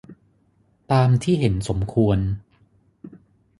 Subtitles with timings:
[0.91, 2.17] ตามที่เห็นสมควร